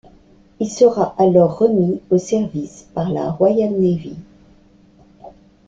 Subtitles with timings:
[0.59, 4.15] Il sera alors remis en service par la Royal Navy.